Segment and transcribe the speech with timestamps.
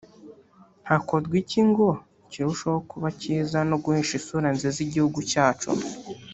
[0.89, 1.87] Hakorwa iki ngo
[2.31, 5.69] kirusheho kuba cyiza no guhesha isura nziza igihugu cyacu